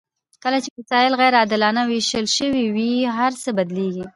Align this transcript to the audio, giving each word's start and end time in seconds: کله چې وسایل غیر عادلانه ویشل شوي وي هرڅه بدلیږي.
کله 0.43 0.57
چې 0.63 0.69
وسایل 0.77 1.13
غیر 1.21 1.33
عادلانه 1.39 1.81
ویشل 1.85 2.25
شوي 2.37 2.65
وي 2.75 2.91
هرڅه 3.19 3.49
بدلیږي. 3.57 4.05